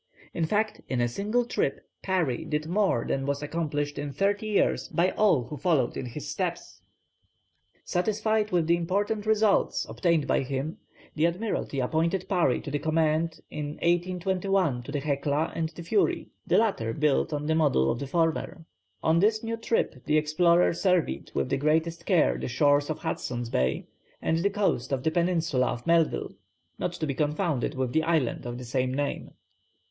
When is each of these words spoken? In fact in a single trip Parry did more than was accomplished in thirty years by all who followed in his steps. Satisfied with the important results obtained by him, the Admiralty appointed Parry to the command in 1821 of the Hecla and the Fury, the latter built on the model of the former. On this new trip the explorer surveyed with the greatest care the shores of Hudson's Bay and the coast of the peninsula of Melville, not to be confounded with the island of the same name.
In 0.33 0.45
fact 0.47 0.81
in 0.89 0.99
a 0.99 1.07
single 1.07 1.45
trip 1.45 1.87
Parry 2.01 2.43
did 2.43 2.65
more 2.67 3.05
than 3.07 3.23
was 3.27 3.43
accomplished 3.43 3.99
in 3.99 4.11
thirty 4.11 4.47
years 4.47 4.87
by 4.87 5.11
all 5.11 5.43
who 5.43 5.57
followed 5.57 5.95
in 5.95 6.07
his 6.07 6.27
steps. 6.27 6.81
Satisfied 7.83 8.49
with 8.49 8.65
the 8.65 8.75
important 8.77 9.27
results 9.27 9.85
obtained 9.87 10.25
by 10.25 10.39
him, 10.41 10.79
the 11.13 11.27
Admiralty 11.27 11.79
appointed 11.79 12.27
Parry 12.27 12.59
to 12.61 12.71
the 12.71 12.79
command 12.79 13.41
in 13.51 13.73
1821 13.73 14.77
of 14.77 14.85
the 14.85 14.99
Hecla 14.99 15.51
and 15.53 15.69
the 15.69 15.83
Fury, 15.83 16.31
the 16.47 16.57
latter 16.57 16.93
built 16.93 17.31
on 17.31 17.45
the 17.45 17.53
model 17.53 17.91
of 17.91 17.99
the 17.99 18.07
former. 18.07 18.65
On 19.03 19.19
this 19.19 19.43
new 19.43 19.55
trip 19.55 20.03
the 20.05 20.17
explorer 20.17 20.73
surveyed 20.73 21.29
with 21.35 21.49
the 21.49 21.57
greatest 21.57 22.07
care 22.07 22.39
the 22.39 22.47
shores 22.47 22.89
of 22.89 22.97
Hudson's 22.97 23.51
Bay 23.51 23.85
and 24.19 24.39
the 24.39 24.49
coast 24.49 24.91
of 24.91 25.03
the 25.03 25.11
peninsula 25.11 25.67
of 25.67 25.85
Melville, 25.85 26.31
not 26.79 26.93
to 26.93 27.05
be 27.05 27.13
confounded 27.13 27.75
with 27.75 27.93
the 27.93 28.01
island 28.01 28.47
of 28.47 28.57
the 28.57 28.65
same 28.65 28.91
name. 28.91 29.35